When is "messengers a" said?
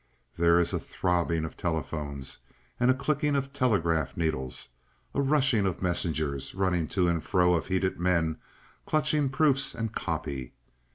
5.83-6.57